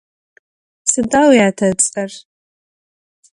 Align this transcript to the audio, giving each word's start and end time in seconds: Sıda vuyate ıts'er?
Sıda 0.91 1.21
vuyate 1.27 1.67
ıts'er? 1.73 2.11